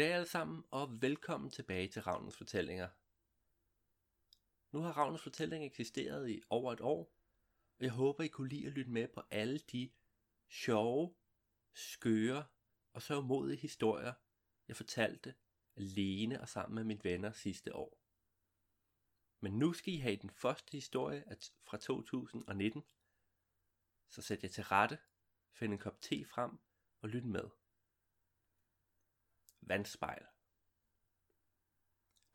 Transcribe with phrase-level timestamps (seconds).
[0.00, 2.88] Goddag alle sammen, og velkommen tilbage til Ravnens Fortællinger.
[4.70, 7.14] Nu har Ravnens Fortællinger eksisteret i over et år,
[7.78, 9.90] og jeg håber, I kunne lide at lytte med på alle de
[10.48, 11.14] sjove,
[11.74, 12.46] skøre
[12.92, 14.12] og så modige historier,
[14.68, 15.34] jeg fortalte
[15.76, 17.98] alene og sammen med mine venner sidste år.
[19.40, 21.24] Men nu skal I have den første historie
[21.64, 22.82] fra 2019,
[24.08, 24.98] så sæt jer til rette,
[25.52, 26.58] find en kop te frem
[27.00, 27.59] og lyt med
[29.60, 30.26] vandspejl.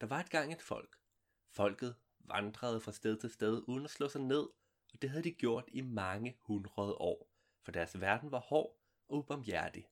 [0.02, 1.00] Der var et gang et folk.
[1.50, 4.48] Folket vandrede fra sted til sted uden at slå sig ned,
[4.94, 9.18] og det havde de gjort i mange hundrede år, for deres verden var hård og
[9.18, 9.90] ubarmhjertig.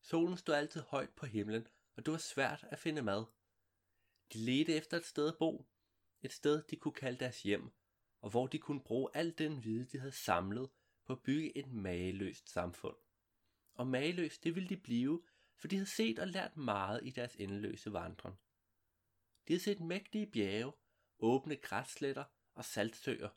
[0.00, 1.66] Solen stod altid højt på himlen,
[1.96, 3.24] og det var svært at finde mad.
[4.32, 5.66] De ledte efter et sted at bo,
[6.22, 7.72] et sted de kunne kalde deres hjem,
[8.20, 10.70] og hvor de kunne bruge al den viden, de havde samlet
[11.04, 12.96] på at bygge et mageløst samfund.
[13.74, 15.22] Og mageløst, det ville de blive,
[15.62, 18.38] for de havde set og lært meget i deres endeløse vandring.
[19.48, 20.72] De havde set mægtige bjerge,
[21.18, 23.28] åbne græssletter og saltsøer.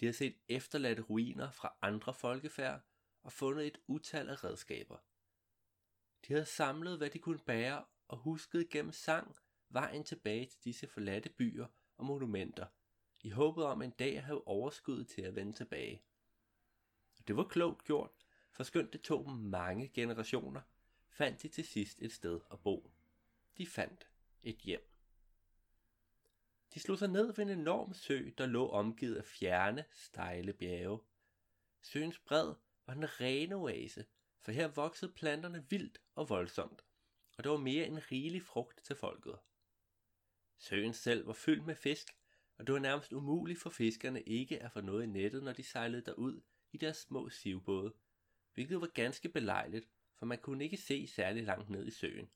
[0.00, 2.82] De havde set efterladte ruiner fra andre folkefærd
[3.22, 4.96] og fundet et utal af redskaber.
[6.28, 9.36] De havde samlet, hvad de kunne bære, og husket gennem sang
[9.68, 12.66] vejen tilbage til disse forladte byer og monumenter,
[13.20, 16.04] i håbet om en dag at have overskud til at vende tilbage.
[17.18, 18.10] Og det var klogt gjort,
[18.52, 20.60] for skønt det tog mange generationer,
[21.14, 22.90] fandt de til sidst et sted at bo.
[23.58, 24.08] De fandt
[24.42, 24.90] et hjem.
[26.74, 31.00] De slog sig ned ved en enorm sø, der lå omgivet af fjerne, stejle bjerge.
[31.82, 32.54] Søens bred
[32.86, 34.06] var en ren oase,
[34.40, 36.84] for her voksede planterne vildt og voldsomt,
[37.36, 39.38] og der var mere end rigelig frugt til folket.
[40.58, 42.16] Søen selv var fyldt med fisk,
[42.58, 45.62] og det var nærmest umuligt for fiskerne ikke at få noget i nettet, når de
[45.62, 46.40] sejlede derud
[46.72, 47.94] i deres små sivbåde,
[48.54, 49.88] hvilket var ganske belejligt,
[50.24, 52.30] for man kunne ikke se særlig langt ned i søen.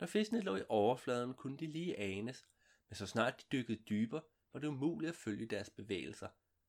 [0.00, 2.46] Når fiskene lå i overfladen, kunne de lige anes,
[2.88, 4.22] men så snart de dykkede dybere,
[4.52, 6.28] var det umuligt at følge deres bevægelser,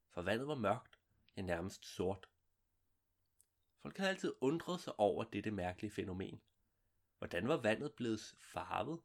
[0.10, 1.00] for vandet var mørkt,
[1.38, 2.30] ja nærmest sort.
[3.82, 6.42] Folk havde altid undret sig over dette mærkelige fænomen.
[7.18, 9.02] Hvordan var vandet blevet farvet?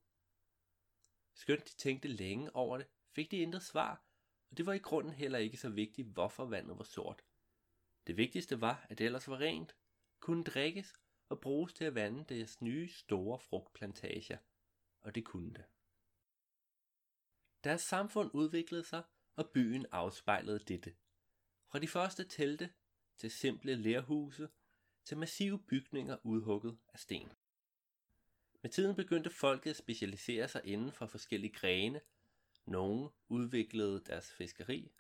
[1.34, 4.04] Skønt de tænkte længe over det, fik de intet svar,
[4.50, 7.24] og det var i grunden heller ikke så vigtigt, hvorfor vandet var sort.
[8.06, 9.76] Det vigtigste var, at det ellers var rent,
[10.20, 10.94] kunne drikkes
[11.28, 14.38] og bruges til at vande deres nye store frugtplantager,
[15.00, 15.64] og det kunne det.
[17.64, 19.02] Deres samfund udviklede sig,
[19.36, 20.94] og byen afspejlede dette.
[21.66, 22.72] Fra de første telte
[23.16, 24.48] til simple lerhuse
[25.04, 27.32] til massive bygninger udhugget af sten.
[28.62, 32.00] Med tiden begyndte folket at specialisere sig inden for forskellige grene.
[32.66, 34.92] Nogle udviklede deres fiskeri,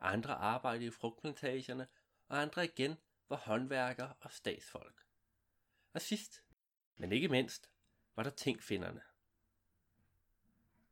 [0.00, 1.86] andre arbejdede i frugtplantagerne,
[2.28, 2.96] og andre igen
[3.28, 5.06] var håndværkere og statsfolk.
[5.92, 6.42] Og sidst,
[6.96, 7.70] men ikke mindst,
[8.16, 9.02] var der tænkfinderne.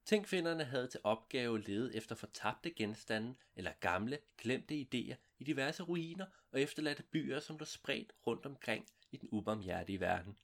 [0.05, 5.83] Tænkfinderne havde til opgave at lede efter fortabte genstande eller gamle, glemte idéer i diverse
[5.83, 10.39] ruiner og efterladte byer, som der spredt rundt omkring i den ubarmhjertige verden.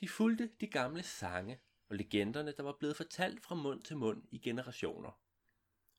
[0.00, 4.22] De fulgte de gamle sange og legenderne, der var blevet fortalt fra mund til mund
[4.30, 5.20] i generationer.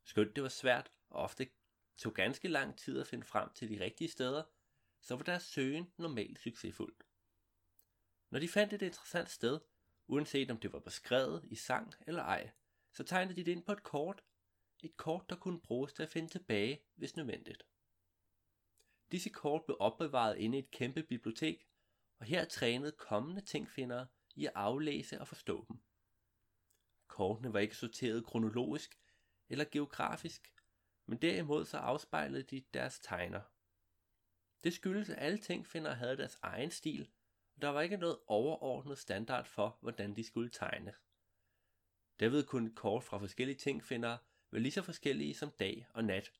[0.04, 1.50] Skønt det var svært og ofte
[1.98, 4.44] tog ganske lang tid at finde frem til de rigtige steder,
[5.02, 6.96] så var deres søgen normalt succesfuld.
[8.30, 9.60] Når de fandt et interessant sted,
[10.08, 12.52] uanset om det var beskrevet i sang eller ej,
[12.94, 14.24] så tegnede de det ind på et kort.
[14.84, 17.64] Et kort, der kunne bruges til at finde tilbage, hvis nødvendigt.
[19.12, 21.68] Disse kort blev opbevaret inde i et kæmpe bibliotek,
[22.20, 25.80] og her trænede kommende tingfindere i at aflæse og forstå dem.
[27.08, 29.00] Kortene var ikke sorteret kronologisk
[29.50, 30.54] eller geografisk,
[31.12, 33.42] men derimod så afspejlede de deres tegner.
[34.64, 37.10] Det skyldes, at alle tingfinder havde deres egen stil,
[37.56, 40.94] og der var ikke noget overordnet standard for, hvordan de skulle tegne.
[42.20, 44.18] Derved kunne kort fra forskellige tingfindere
[44.52, 46.32] være lige så forskellige som dag og nat.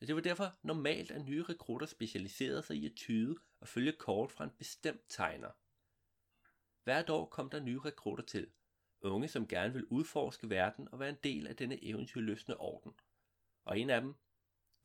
[0.00, 3.92] Og det var derfor normalt, at nye rekrutter specialiserede sig i at tyde og følge
[3.92, 5.50] kort fra en bestemt tegner.
[6.84, 8.50] Hvert år kom der nye rekrutter til,
[9.00, 12.94] unge som gerne ville udforske verden og være en del af denne eventyrløsende orden–
[13.64, 14.14] og en af dem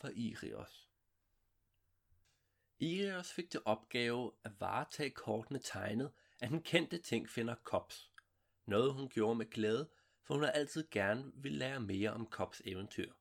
[0.02, 0.90] var Irios.
[2.80, 8.12] Irios fik til opgave at varetage kortene tegnet af den kendte tingfinder Kops.
[8.66, 9.90] Noget hun gjorde med glæde,
[10.24, 13.14] for hun har altid gerne ville lære mere om Kops eventyr.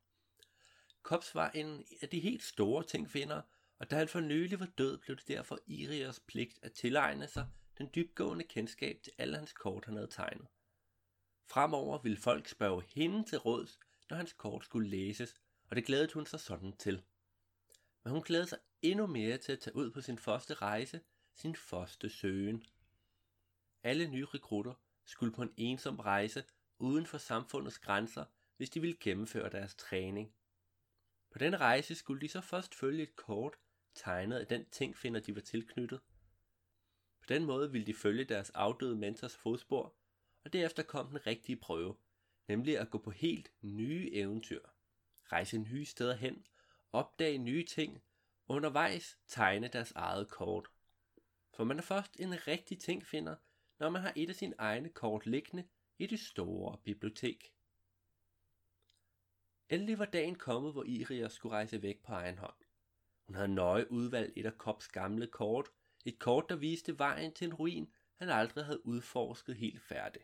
[1.03, 3.43] Kops var en af de helt store tingfinder,
[3.79, 7.49] og da han for nylig var død, blev det derfor Irios pligt at tilegne sig
[7.79, 10.47] den dybgående kendskab til alle hans kort, han havde tegnet.
[11.45, 13.79] Fremover ville folk spørge hende til råds,
[14.11, 15.35] når hans kort skulle læses,
[15.71, 17.03] og det glædede hun sig sådan til.
[18.05, 21.01] Men hun glædede sig endnu mere til at tage ud på sin første rejse,
[21.35, 22.65] sin første søgen.
[23.83, 24.75] alle nye rekrutter
[25.05, 26.45] skulle på en ensom rejse
[26.79, 28.25] uden for samfundets grænser,
[28.57, 30.35] hvis de ville gennemføre deres træning.
[31.31, 33.55] På den rejse skulle de så først følge et kort,
[33.95, 36.01] tegnet af den ting finder de var tilknyttet.
[37.21, 39.97] På den måde ville de følge deres afdøde mentors fodspor,
[40.45, 41.97] og derefter kom den rigtige prøve,
[42.49, 44.76] nemlig at gå på helt nye eventyr.
[45.33, 46.47] Rejse nye steder hen,
[46.93, 48.03] opdage nye ting,
[48.49, 50.69] undervejs tegne deres eget kort.
[51.55, 53.37] For man er først en rigtig ting finder,
[53.79, 55.69] når man har et af sine egne kort liggende
[55.99, 57.53] i det store bibliotek.
[59.69, 62.57] Endelig var dagen kommet, hvor Iria skulle rejse væk på egen hånd.
[63.27, 65.69] Hun havde nøje udvalgt et af Kops gamle kort,
[66.05, 70.23] et kort, der viste vejen til en ruin, han aldrig havde udforsket helt færdig.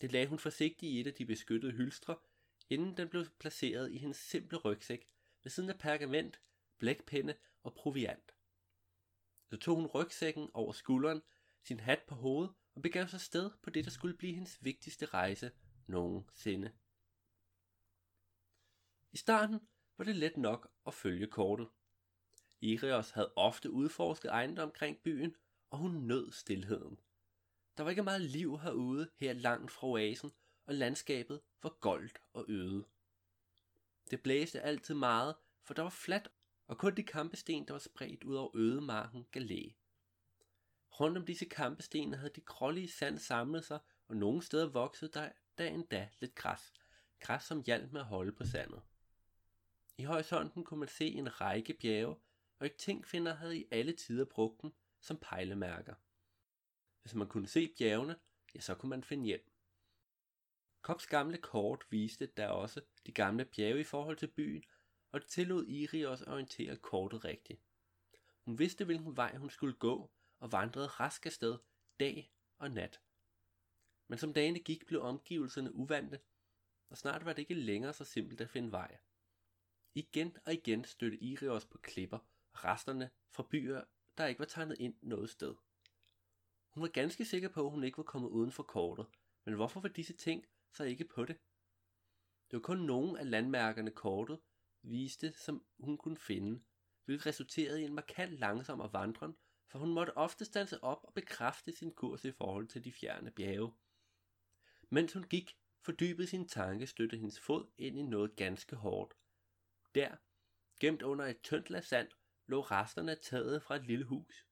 [0.00, 2.16] Det lagde hun forsigtigt i et af de beskyttede hylstre,
[2.70, 5.08] inden den blev placeret i hendes simple rygsæk
[5.42, 6.40] ved siden af pergament,
[6.78, 8.34] blækpenne og proviant.
[9.50, 11.22] Så tog hun rygsækken over skulderen,
[11.62, 15.06] sin hat på hovedet og begav sig sted på det, der skulle blive hendes vigtigste
[15.06, 15.50] rejse
[15.86, 16.72] nogensinde.
[19.12, 19.60] I starten
[19.98, 21.68] var det let nok at følge kortet.
[22.60, 25.36] Irios havde ofte udforsket ejendom omkring byen,
[25.70, 27.00] og hun nød stilheden.
[27.76, 30.32] Der var ikke meget liv herude, her langt fra oasen,
[30.66, 32.84] og landskabet var goldt og øde.
[34.10, 36.30] Det blæste altid meget, for der var fladt,
[36.66, 39.68] og kun de kampesten, der var spredt ud over ødemarken, galæ.
[41.00, 43.78] Rundt om disse kampesten havde de grålige sand samlet sig,
[44.08, 46.72] og nogle steder voksede der, der endda lidt græs.
[47.20, 48.82] Græs, som hjalp med at holde på sandet.
[49.98, 52.16] I horisonten kunne man se en række bjerge,
[52.58, 55.94] og ikke tænkfinder havde i alle tider brugt dem som pejlemærker.
[57.02, 58.16] Hvis man kunne se bjergene,
[58.54, 59.50] ja, så kunne man finde hjem.
[60.86, 64.64] Kops gamle kort viste der også de gamle bjerge i forhold til byen,
[65.12, 67.60] og det tillod Iri også at orientere kortet rigtigt.
[68.44, 71.58] Hun vidste, hvilken vej hun skulle gå, og vandrede rask afsted
[72.00, 73.00] dag og nat.
[74.08, 76.20] Men som dagene gik, blev omgivelserne uvante,
[76.90, 78.98] og snart var det ikke længere så simpelt at finde vej.
[79.94, 82.18] Igen og igen stødte Irios på klipper
[82.52, 83.84] og resterne fra byer,
[84.18, 85.54] der ikke var tegnet ind noget sted.
[86.68, 89.06] Hun var ganske sikker på, at hun ikke var kommet uden for kortet,
[89.44, 90.46] men hvorfor var disse ting
[90.76, 91.36] så ikke på det?
[92.50, 94.40] Det var kun nogle af landmærkerne kortet
[94.82, 96.64] viste, som hun kunne finde,
[97.04, 99.36] hvilket resulterede i en markant langsommere vandren,
[99.68, 103.30] for hun måtte ofte stanse op og bekræfte sin kurs i forhold til de fjerne
[103.30, 103.72] bjerge.
[104.90, 109.14] Mens hun gik, fordybede sin tanke støtte hendes fod ind i noget ganske hårdt.
[109.94, 110.16] Der,
[110.80, 112.08] gemt under et tyndt lag sand,
[112.46, 114.46] lå resterne af taget fra et lille hus.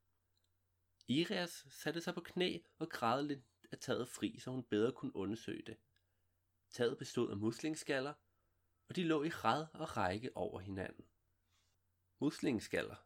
[1.09, 5.17] Irias satte sig på knæ og græd lidt af taget fri, så hun bedre kunne
[5.17, 5.77] undersøge det.
[6.75, 8.15] Taget bestod af muslingskaller,
[8.89, 11.05] og de lå i rad og række over hinanden.
[12.21, 12.97] Muslingskaller.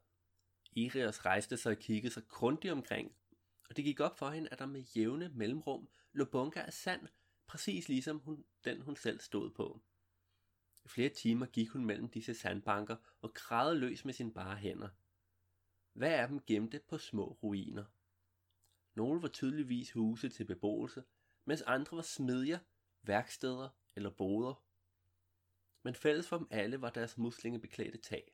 [0.72, 3.16] Irias rejste sig og kiggede sig grundigt omkring,
[3.68, 7.08] og det gik op for hende, at der med jævne mellemrum lå bunker af sand,
[7.46, 9.80] præcis ligesom hun, den hun selv stod på.
[10.84, 14.88] I flere timer gik hun mellem disse sandbanker og grædede løs med sine bare hænder.
[15.92, 17.84] Hvad af dem gemte på små ruiner?
[18.94, 21.04] Nogle var tydeligvis huse til beboelse,
[21.44, 22.58] mens andre var smedjer,
[23.08, 24.64] værksteder eller boder.
[25.82, 28.32] Men fælles for dem alle var deres muslingebeklædte tag.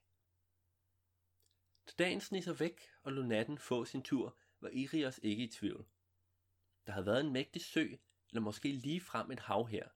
[1.87, 5.51] Da dagen sneg sig væk og lå natten få sin tur, var Irios ikke i
[5.51, 5.87] tvivl.
[6.87, 7.96] Der havde været en mægtig sø,
[8.31, 9.89] eller måske lige frem et hav her,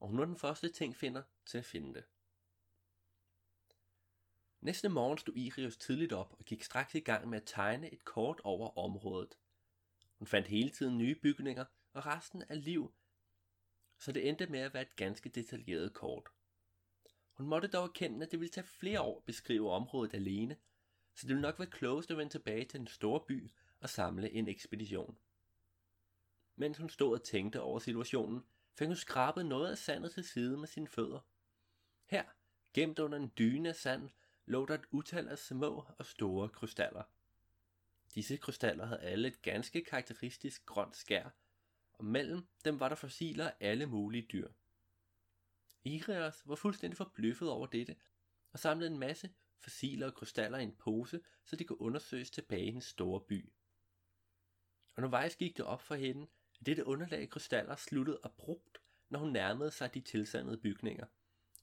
[0.00, 2.04] og hun var den første ting finder til at finde det.
[4.60, 8.04] Næste morgen stod Irios tidligt op og gik straks i gang med at tegne et
[8.04, 9.38] kort over området.
[10.18, 12.94] Hun fandt hele tiden nye bygninger og resten af liv,
[14.02, 16.28] så det endte med at være et ganske detaljeret kort.
[17.32, 20.56] Hun måtte dog erkende, at det ville tage flere år at beskrive området alene,
[21.14, 24.30] så det ville nok være klogest at vende tilbage til den store by og samle
[24.30, 25.18] en ekspedition.
[26.56, 28.44] Mens hun stod og tænkte over situationen,
[28.78, 31.20] fik hun skrabet noget af sandet til side med sine fødder.
[32.06, 32.24] Her,
[32.74, 34.10] gemt under en dyne af sand,
[34.46, 37.02] lå der et utal af små og store krystaller.
[38.14, 41.30] Disse krystaller havde alle et ganske karakteristisk grønt skær,
[42.02, 44.48] og mellem dem var der fossiler af alle mulige dyr.
[45.84, 47.96] Irias var fuldstændig forbløffet over dette,
[48.52, 52.66] og samlede en masse fossiler og krystaller i en pose, så de kunne undersøges tilbage
[52.66, 53.52] i den store by.
[54.96, 56.26] Undervejs gik det op for hende,
[56.60, 58.78] at dette underlag af krystaller sluttede abrupt,
[59.08, 61.06] når hun nærmede sig de tilsandede bygninger,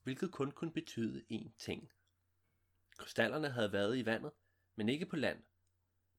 [0.03, 1.91] hvilket kun kunne betyde én ting.
[2.97, 4.31] Krystallerne havde været i vandet,
[4.75, 5.43] men ikke på land.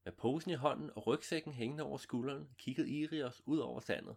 [0.03, 4.15] Med posen i hånden og rygsækken hængende over skulderen, kiggede Irios ud over sandet.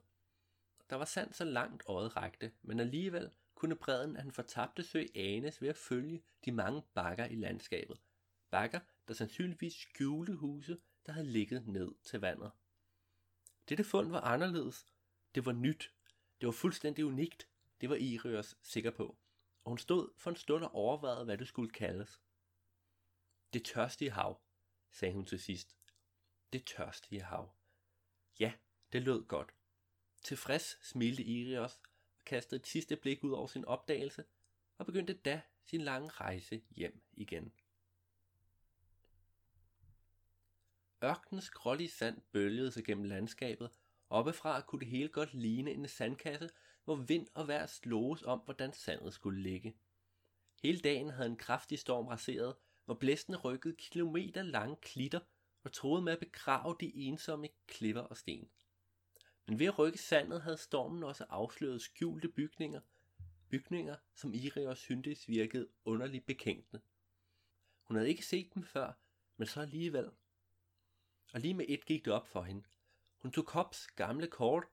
[0.90, 5.04] Der var sand så langt øjet rakte, men alligevel kunne bredden af den fortabte sø
[5.14, 8.00] anes ved at følge de mange bakker i landskabet.
[8.50, 12.50] Bakker, der sandsynligvis skjulte huse, der havde ligget ned til vandet.
[13.68, 14.86] Dette fund var anderledes.
[15.34, 15.94] Det var nyt.
[16.40, 17.48] Det var fuldstændig unikt.
[17.80, 19.16] Det var Irios sikker på.
[19.64, 22.20] Og hun stod for en stund og overvejede, hvad det skulle kaldes.
[23.52, 24.40] Det tørstige hav,
[24.94, 25.76] sagde hun til sidst.
[26.52, 27.54] Det tørstige hav.
[28.40, 28.52] Ja,
[28.92, 29.54] det lød godt.
[30.22, 31.80] Tilfreds smilte Irios
[32.18, 34.24] og kastede et sidste blik ud over sin opdagelse
[34.78, 37.52] og begyndte da sin lange rejse hjem igen.
[41.04, 43.70] Ørkenens grålige sand bølgede sig gennem landskabet,
[44.10, 46.50] oppefra kunne det hele godt ligne en sandkasse,
[46.84, 49.76] hvor vind og vejr sloges om, hvordan sandet skulle ligge.
[50.62, 55.20] Hele dagen havde en kraftig storm raseret, hvor blæsten rykkede kilometer lange klitter
[55.62, 58.48] og troede med at begrave de ensomme klipper og sten.
[59.46, 62.80] Men ved at rykke sandet havde stormen også afsløret skjulte bygninger,
[63.48, 66.80] bygninger som Irios syntes virkede underligt bekendte.
[67.82, 68.92] Hun havde ikke set dem før,
[69.36, 70.10] men så alligevel.
[71.34, 72.64] Og lige med et gik det op for hende.
[73.18, 74.64] Hun tog Kops gamle kort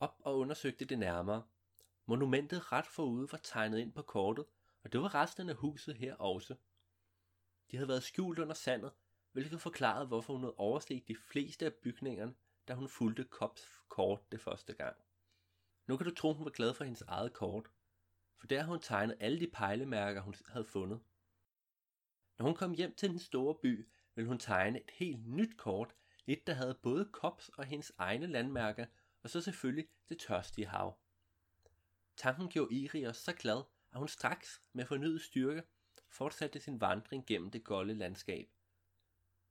[0.00, 1.42] op og undersøgte det nærmere.
[2.06, 4.44] Monumentet ret forude var tegnet ind på kortet,
[4.82, 6.56] og det var resten af huset her også.
[7.70, 8.92] De havde været skjult under sandet,
[9.32, 12.34] hvilket forklarede, hvorfor hun havde overset de fleste af bygningerne,
[12.68, 14.96] da hun fulgte Kops kort det første gang.
[15.86, 17.70] Nu kan du tro, hun var glad for hendes eget kort,
[18.38, 21.00] for der havde hun tegnet alle de pejlemærker, hun havde fundet.
[22.38, 25.94] Når hun kom hjem til den store by, ville hun tegne et helt nyt kort,
[26.26, 28.86] et der havde både Kops og hendes egne landmærker,
[29.22, 30.98] og så selvfølgelig det tørstige hav.
[32.16, 33.62] Tanken gjorde Irios så glad,
[33.92, 35.62] at hun straks med fornyet styrke
[36.10, 38.48] fortsatte sin vandring gennem det golde landskab.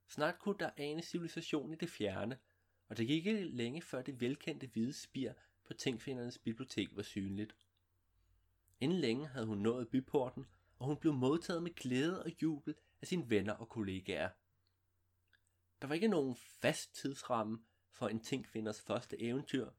[0.07, 2.37] Snart kunne der ane civilisation i det fjerne,
[2.87, 5.33] og det gik ikke længe før det velkendte hvide spir
[5.65, 7.55] på Tingfindernes bibliotek var synligt.
[8.79, 10.45] Inden længe havde hun nået byporten,
[10.77, 14.29] og hun blev modtaget med glæde og jubel af sine venner og kollegaer.
[15.81, 17.59] Der var ikke nogen fast tidsramme
[17.91, 19.69] for en Tingfinders første eventyr,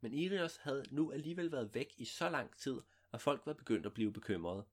[0.00, 2.80] men Irios havde nu alligevel været væk i så lang tid,
[3.12, 4.66] at folk var begyndt at blive bekymrede.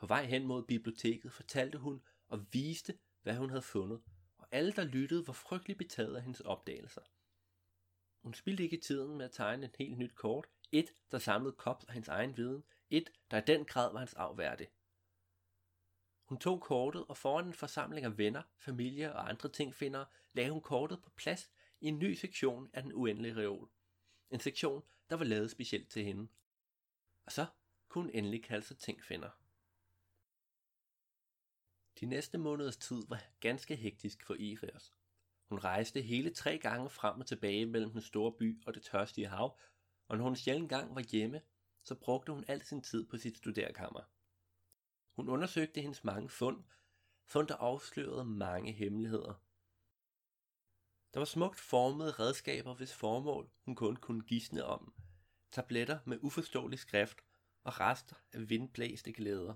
[0.00, 4.02] På vej hen mod biblioteket fortalte hun og viste, hvad hun havde fundet,
[4.38, 7.00] og alle, der lyttede, var frygteligt betaget af hendes opdagelser.
[8.22, 11.84] Hun spildte ikke tiden med at tegne et helt nyt kort, et, der samlede Kops
[11.84, 14.68] og hans egen viden, et, der i den grad var hans afværdig.
[16.24, 20.60] Hun tog kortet, og foran en forsamling af venner, familie og andre tingfindere, lagde hun
[20.60, 23.70] kortet på plads i en ny sektion af den uendelige reol.
[24.30, 26.28] En sektion, der var lavet specielt til hende.
[27.26, 27.46] Og så
[27.88, 29.39] kunne hun endelig kalde sig tingfinder.
[32.00, 34.92] De næste måneders tid var ganske hektisk for Iris.
[35.48, 39.28] Hun rejste hele tre gange frem og tilbage mellem den store by og det tørstige
[39.28, 39.58] hav,
[40.08, 41.42] og når hun sjældent gang var hjemme,
[41.84, 44.02] så brugte hun al sin tid på sit studerkammer.
[45.16, 46.64] Hun undersøgte hendes mange fund,
[47.24, 49.34] fund der afslørede mange hemmeligheder.
[51.14, 54.94] Der var smukt formede redskaber, hvis formål hun kun kunne gisne om.
[55.52, 57.20] Tabletter med uforståelig skrift
[57.64, 59.54] og rester af vindblæste glæder.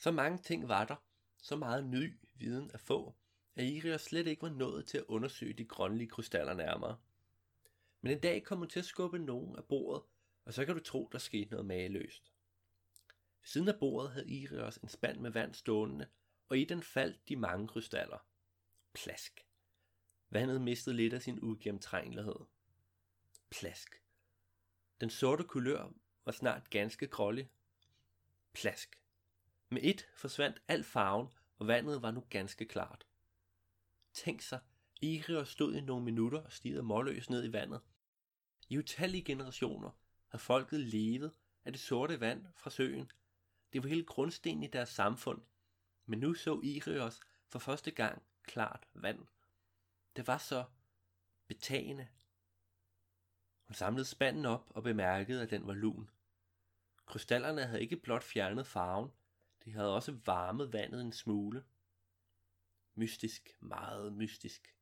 [0.00, 0.96] Så mange ting var der,
[1.38, 3.14] så meget ny viden at få,
[3.56, 6.98] at Irios slet ikke var nået til at undersøge de grønlige krystaller nærmere.
[8.00, 10.02] Men en dag kom hun til at skubbe nogen af bordet,
[10.44, 12.32] og så kan du tro, der skete noget mageløst.
[13.40, 16.08] Ved siden af bordet havde Irios en spand med vand stående,
[16.48, 18.26] og i den faldt de mange krystaller.
[18.92, 19.46] Plask.
[20.30, 22.40] Vandet mistede lidt af sin ugennemtrængelighed.
[23.50, 24.02] Plask.
[25.00, 25.92] Den sorte kulør
[26.24, 27.50] var snart ganske grålig.
[28.52, 28.99] Plask.
[29.72, 33.06] Med et forsvandt al farven, og vandet var nu ganske klart.
[34.12, 34.60] Tænk sig,
[35.00, 37.80] Irios stod i nogle minutter og stirrede målløs ned i vandet.
[38.68, 39.90] I utallige generationer
[40.28, 41.32] har folket levet
[41.64, 43.10] af det sorte vand fra søen.
[43.72, 45.42] Det var hele grundstenen i deres samfund.
[46.06, 49.26] Men nu så Irios for første gang klart vand.
[50.16, 50.64] Det var så
[51.46, 52.08] betagende.
[53.66, 56.10] Hun samlede spanden op og bemærkede, at den var lun.
[57.06, 59.10] Krystallerne havde ikke blot fjernet farven,
[59.64, 61.64] de havde også varmet vandet en smule.
[62.94, 64.76] Mystisk, meget mystisk.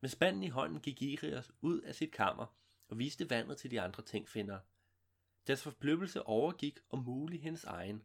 [0.00, 2.46] Med spanden i hånden gik Irias ud af sit kammer
[2.88, 4.60] og viste vandet til de andre tingfindere.
[5.46, 8.04] Deres forbløffelse overgik om muligt hendes egen.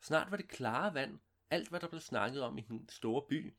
[0.00, 1.18] Snart var det klare vand,
[1.50, 3.54] alt hvad der blev snakket om i den store by,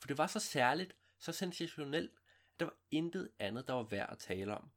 [0.00, 2.12] for det var så særligt, så sensationelt,
[2.54, 4.70] at der var intet andet, der var værd at tale om.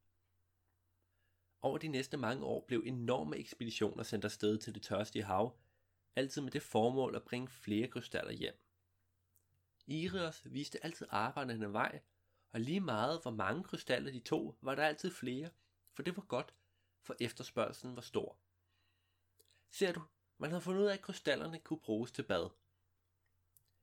[1.62, 5.58] Over de næste mange år blev enorme ekspeditioner sendt afsted til det tørstige hav,
[6.16, 8.60] altid med det formål at bringe flere krystaller hjem.
[9.86, 12.00] Irios viste altid arbejderne vej,
[12.52, 15.50] og lige meget hvor mange krystaller de tog, var der altid flere,
[15.92, 16.54] for det var godt,
[17.02, 18.38] for efterspørgselen var stor.
[19.70, 20.02] Ser du,
[20.38, 22.50] man havde fundet ud af, at krystallerne kunne bruges til bad.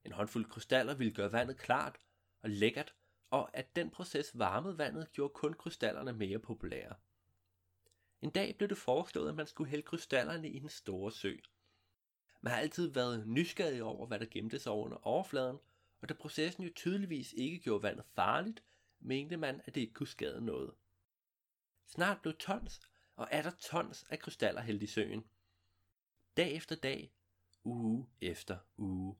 [0.03, 2.00] En håndfuld krystaller ville gøre vandet klart
[2.41, 2.95] og lækkert,
[3.29, 6.95] og at den proces varmede vandet gjorde kun krystallerne mere populære.
[8.21, 11.38] En dag blev det foreslået, at man skulle hælde krystallerne i den store sø.
[12.41, 15.57] Man har altid været nysgerrig over, hvad der gemte sig under overfladen,
[16.01, 18.63] og da processen jo tydeligvis ikke gjorde vandet farligt,
[19.00, 20.74] mente man, at det ikke kunne skade noget.
[21.86, 22.81] Snart blev tons
[23.15, 25.25] og er der tons af krystaller hældt i søen.
[26.38, 27.13] Dag efter dag,
[27.63, 29.15] uge efter uge.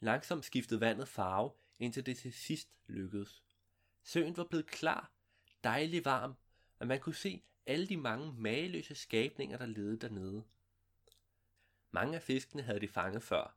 [0.00, 3.42] Langsomt skiftede vandet farve, indtil det til sidst lykkedes.
[4.02, 5.12] Søen var blevet klar,
[5.64, 6.34] dejlig varm,
[6.78, 10.44] og man kunne se alle de mange mageløse skabninger, der levede dernede.
[11.90, 13.56] Mange af fiskene havde de fanget før,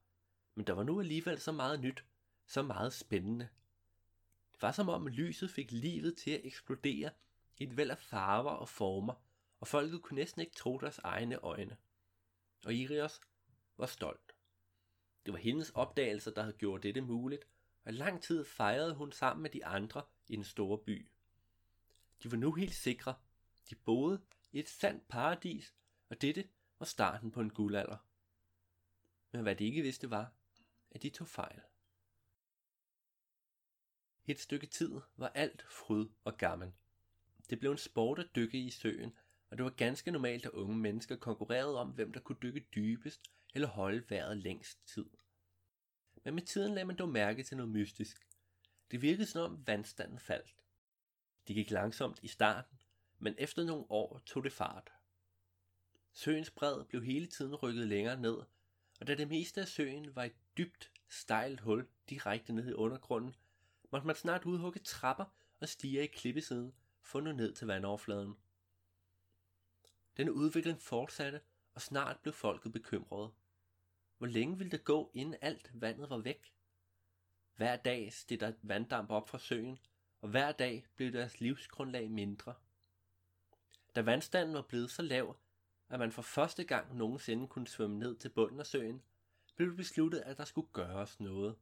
[0.56, 2.06] men der var nu alligevel så meget nyt,
[2.46, 3.50] så meget spændende.
[4.54, 7.12] Det var som om lyset fik livet til at eksplodere
[7.58, 9.14] i et væld af farver og former,
[9.60, 11.78] og folket kunne næsten ikke tro deres egne øjne.
[12.66, 13.22] Og Irios
[13.78, 14.36] var stolt.
[15.26, 17.46] Det var hendes opdagelser, der havde gjort dette muligt,
[17.84, 21.08] og i lang tid fejrede hun sammen med de andre i den store by.
[22.24, 23.16] De var nu helt sikre.
[23.70, 24.22] De boede
[24.52, 25.74] i et sandt paradis,
[26.10, 26.48] og dette
[26.80, 27.98] var starten på en guldalder.
[29.32, 30.34] Men hvad de ikke vidste var,
[30.92, 31.62] at de tog fejl.
[34.26, 36.74] Et stykke tid var alt fryd og gammel.
[37.50, 39.18] Det blev en sport at dykke i søen,
[39.50, 43.22] og det var ganske normalt, at unge mennesker konkurrerede om, hvem der kunne dykke dybest
[43.54, 45.06] eller holde vejret længst tid.
[46.24, 48.28] Men med tiden lagde man dog mærke til noget mystisk.
[48.92, 50.56] Det virkede som om vandstanden faldt.
[51.48, 52.80] Det gik langsomt i starten,
[53.20, 54.92] men efter nogle år tog det fart.
[56.14, 58.38] Søens bred blev hele tiden rykket længere ned,
[59.02, 63.36] og da det meste af søen var et dybt, stejlt hul direkte ned i undergrunden,
[63.92, 65.26] måtte man snart udhugge trapper
[65.60, 68.36] og stige i klippesiden for at nå ned til vandoverfladen.
[70.18, 71.42] Denne udvikling fortsatte,
[71.74, 73.32] og snart blev folket bekymrede.
[74.18, 76.54] Hvor længe ville det gå, inden alt vandet var væk?
[77.56, 79.80] Hver dag steg der vanddamp op fra søen,
[80.22, 82.56] og hver dag blev deres livsgrundlag mindre.
[83.96, 85.41] Da vandstanden var blevet så lav,
[85.92, 89.02] at man for første gang nogensinde kunne svømme ned til bunden af søen,
[89.56, 91.56] blev det besluttet, at der skulle gøres noget.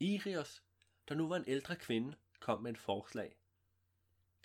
[0.00, 0.62] Irios,
[1.08, 3.36] der nu var en ældre kvinde, kom med et forslag.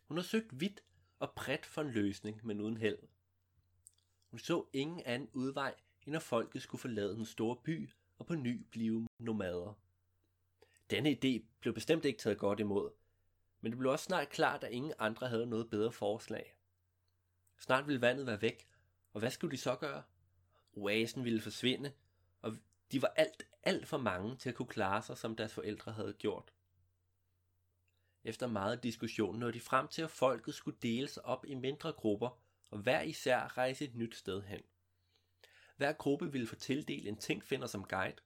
[0.07, 0.83] Hun har søgt vidt
[1.19, 2.99] og bredt for en løsning, men uden held.
[4.29, 8.35] Hun så ingen anden udvej, end at folket skulle forlade den store by og på
[8.35, 9.73] ny blive nomader.
[10.89, 12.91] Denne idé blev bestemt ikke taget godt imod,
[13.61, 16.55] men det blev også snart klart, at ingen andre havde noget bedre forslag.
[17.63, 18.67] Snart ville vandet være væk,
[19.13, 20.03] og hvad skulle de så gøre?
[20.73, 21.93] Oasen ville forsvinde,
[22.41, 22.57] og
[22.91, 26.13] de var alt, alt for mange til at kunne klare sig, som deres forældre havde
[26.13, 26.53] gjort.
[28.23, 32.39] Efter meget diskussion nåede de frem til, at folket skulle deles op i mindre grupper,
[32.69, 34.61] og hver især rejse et nyt sted hen.
[35.75, 38.21] Hver gruppe ville få tildelt en tingfinder som guide,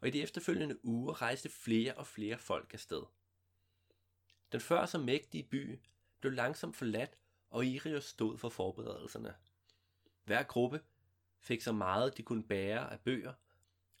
[0.00, 3.02] og i de efterfølgende uger rejste flere og flere folk afsted.
[4.52, 5.80] Den før så mægtige by
[6.20, 7.16] blev langsomt forladt,
[7.50, 9.34] og Irios stod for forberedelserne.
[10.24, 10.80] Hver gruppe
[11.40, 13.34] fik så meget, de kunne bære af bøger.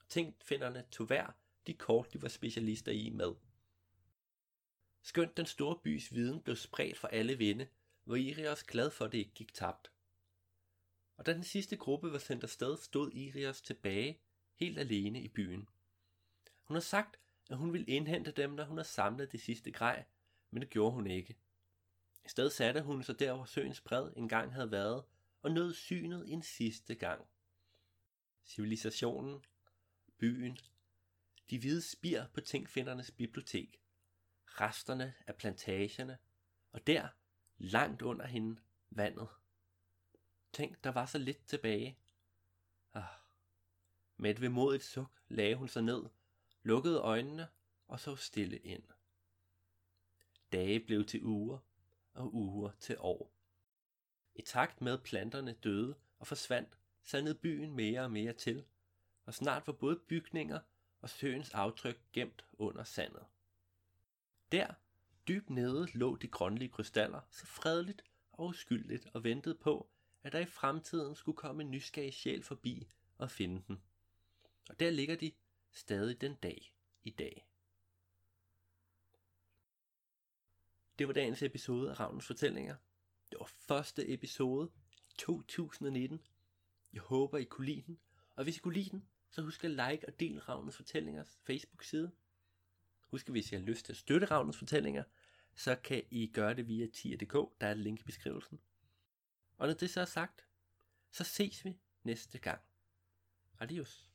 [0.08, 1.32] Tænkfinderne tog hver
[1.66, 3.34] de kort, de var specialister i med.
[5.02, 7.68] Skønt den store bys viden blev spredt for alle vinde,
[8.04, 9.92] var Irios glad for, at det ikke gik tabt.
[11.16, 14.20] Og da den sidste gruppe var sendt afsted, stod Irios tilbage,
[14.54, 15.68] helt alene i byen.
[16.62, 20.04] Hun har sagt, at hun ville indhente dem, når hun har samlet det sidste grej,
[20.50, 21.36] men det gjorde hun ikke.
[22.26, 25.04] I stedet satte hun sig der, hvor søens bred engang havde været,
[25.42, 27.26] og nød synet en sidste gang.
[28.44, 29.44] Civilisationen,
[30.18, 30.58] byen,
[31.50, 33.82] de hvide spir på tingfindernes bibliotek,
[34.46, 36.18] resterne af plantagerne,
[36.72, 37.08] og der,
[37.58, 38.60] langt under hende,
[38.90, 39.28] vandet.
[40.52, 41.98] Tænk, der var så lidt tilbage.
[42.94, 43.04] Ah.
[44.16, 46.02] Med et vemodigt suk lagde hun sig ned,
[46.62, 47.48] lukkede øjnene
[47.88, 48.82] og så stille ind.
[50.52, 51.58] Dage blev til uger,
[52.16, 53.32] og uger til år.
[54.34, 58.64] I takt med planterne døde og forsvandt, sandede byen mere og mere til,
[59.24, 60.60] og snart var både bygninger
[61.00, 63.24] og søens aftryk gemt under sandet.
[64.52, 64.74] Der,
[65.28, 69.88] dybt nede, lå de grønlige krystaller så fredeligt og uskyldigt og ventede på,
[70.22, 73.78] at der i fremtiden skulle komme en nysgerrig sjæl forbi og finde dem.
[74.68, 75.32] Og der ligger de
[75.72, 77.46] stadig den dag i dag.
[80.98, 82.76] Det var dagens episode af Ravnens Fortællinger.
[83.30, 84.70] Det var første episode
[85.18, 86.20] 2019.
[86.92, 87.98] Jeg håber, I kunne lide den.
[88.34, 92.12] Og hvis I kunne lide den, så husk at like og del Ravnens Fortællingers Facebook-side.
[93.00, 95.04] Husk, at hvis I har lyst til at støtte Ravnens Fortællinger,
[95.54, 98.60] så kan I gøre det via tier.dk, der er et link i beskrivelsen.
[99.56, 100.46] Og når det så er sagt,
[101.10, 102.60] så ses vi næste gang.
[103.58, 104.10] Adios.